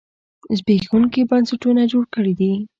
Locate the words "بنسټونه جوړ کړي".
1.29-2.33